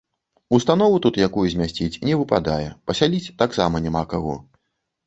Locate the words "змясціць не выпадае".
1.55-2.67